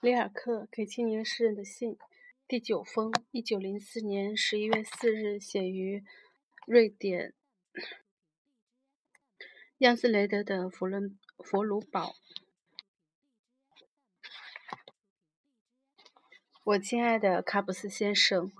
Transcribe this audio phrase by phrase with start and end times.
[0.00, 1.98] 里尔克给青年诗人的信，
[2.48, 6.02] 第九封，一九零四年十一月四日，写于
[6.66, 7.34] 瑞典
[9.78, 12.16] 亚斯雷德的佛伦佛鲁堡。
[16.64, 18.50] 我亲爱的卡普斯先生，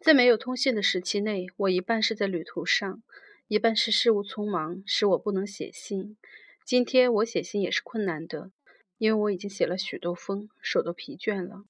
[0.00, 3.02] 在没有通信的时期内，我一半是在旅途上，
[3.48, 6.18] 一半是事务匆忙，使我不能写信。
[6.62, 8.50] 今天我写信也是困难的。
[9.00, 11.64] 因为我已经写了许多封，手都疲倦了。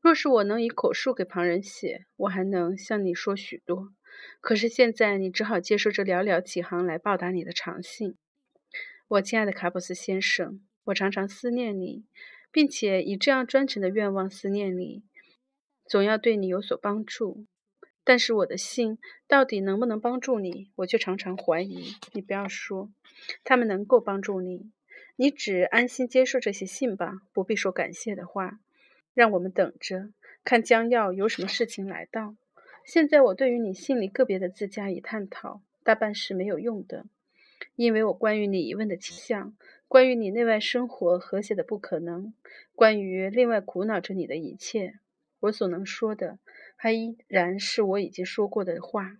[0.00, 3.92] 若是我能以口述给旁人写，我还能向你说许多。
[4.40, 8.16] 可是现在你只好接受这寥寥几行来报答你的长信。
[9.08, 12.06] 我亲爱的卡普斯先生，我常常思念你，
[12.50, 15.02] 并且以这样专诚的愿望思念你，
[15.84, 17.44] 总要对你有所帮助。
[18.02, 21.92] 但是我的信到底能不能帮助你，我却常常怀疑。
[22.14, 22.90] 你不要说，
[23.44, 24.70] 他们能够帮助你。
[25.16, 28.60] 你只安心接受这些信吧，不必说感谢的话。
[29.14, 30.10] 让我们等着，
[30.44, 32.34] 看将要有什么事情来到。
[32.84, 37.06] 现在我对于你信里个别的字加以探讨，大半是没有用的，
[37.76, 39.56] 因为我关于你疑问的倾向，
[39.86, 42.34] 关于你内外生活和谐的不可能，
[42.74, 44.98] 关于另外苦恼着你的一切，
[45.40, 46.38] 我所能说的，
[46.74, 49.16] 还依然是我已经说过的话。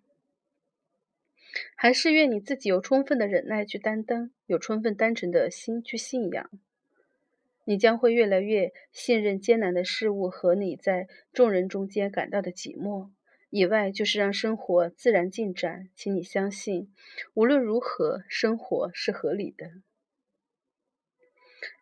[1.76, 6.50] 还是愿你自己有充分的忍耐去担当，有充分单纯的心去信仰，
[7.64, 13.10] 你将会越来越信任艰难的事物和你在众人中间感到的寂寞。
[13.50, 16.92] 以外就是让生活自然进展，请你相信，
[17.34, 19.70] 无论如何，生活是合理的。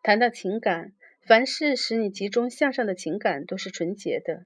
[0.02, 0.92] 谈到情感，
[1.26, 4.44] 凡是使你集中向上的情感都是纯洁的，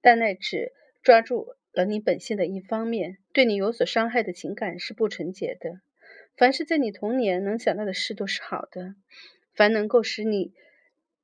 [0.00, 1.54] 但那只抓住。
[1.74, 5.80] 了你本性的一方面，对你有所伤害的情感是不纯洁的。
[6.36, 8.94] 凡是在你童年能想到的事都是好的，
[9.54, 10.52] 凡能够使你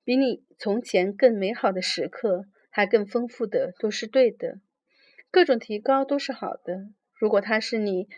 [0.04, 4.60] 比你从前更美好的时刻还更丰富的都是对的。
[5.30, 6.88] 各种提高都是好的。
[7.14, 8.08] 如果它是你，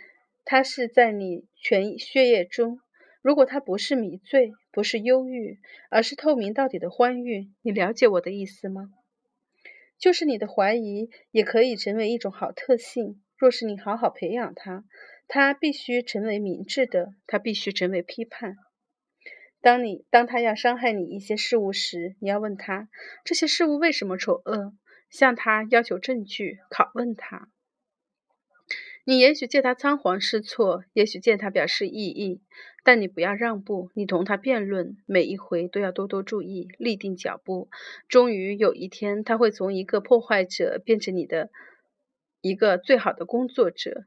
[0.44, 2.78] 它是在你全血液中；
[3.20, 5.58] 如果它不是迷醉，不是忧郁，
[5.90, 8.90] 而是透明到底的欢愉，你了解我的意思吗？
[10.02, 13.22] 就是你的怀疑也可以成为一种好特性。
[13.38, 14.84] 若是你好好培养它，
[15.28, 18.56] 它必须成为明智的，它必须成为批判。
[19.60, 22.88] 当你当他要伤害你一些事物时，你要问他
[23.24, 24.74] 这些事物为什么丑恶，
[25.08, 27.48] 向他要求证据，拷问他。
[29.04, 32.42] 你也许见他仓皇失措，也许见他表示异议，
[32.82, 37.68] 但你不要让步，你同他辩论，每一回都要多多注意，立定脚步。
[38.08, 41.50] 终于有一天，他会从一个破坏者变成你的
[42.40, 44.06] 一个最好的工作者。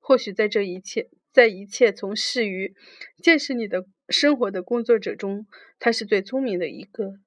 [0.00, 2.74] 或许在这一切，在一切从事于
[3.22, 5.46] 见识你的生活的工作者中，
[5.78, 7.20] 他是最聪明的一个。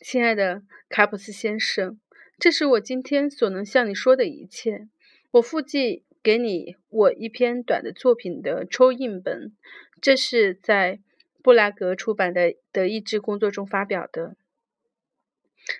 [0.00, 2.00] 亲爱的卡普斯先生。
[2.38, 4.88] 这是我今天所能向你说的一切。
[5.32, 9.54] 我附寄给你我一篇短的作品的抽印本，
[10.00, 10.98] 这是在
[11.40, 14.34] 布拉格出版的的意志工作中发表的。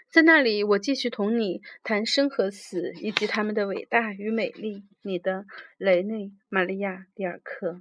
[0.09, 4.85] 在那里，我继续同你谈生和死以及他们的伟大与美丽。
[5.03, 5.47] 你的
[5.79, 7.81] 雷内·玛利亚·迪尔克。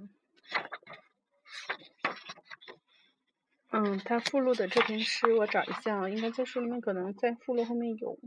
[3.70, 8.18] 嗯，他附录的这篇诗，我找一下啊，应该在书里面，可能在附录后面有。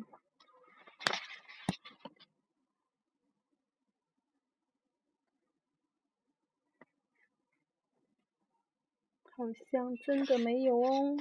[9.40, 11.16] 好像真的没有哦。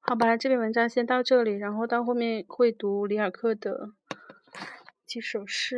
[0.00, 3.92] 好吧，这篇文章先到这里，然后到后面会读里尔克的
[5.04, 5.76] 几首诗。